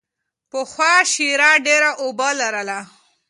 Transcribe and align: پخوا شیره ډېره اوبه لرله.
پخوا 0.49 0.91
شیره 1.11 1.51
ډېره 1.65 1.91
اوبه 2.03 2.29
لرله. 2.39 2.79